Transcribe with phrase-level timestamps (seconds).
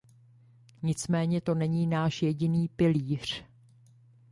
[0.83, 3.43] Nicméně to není náš jediný pilíř.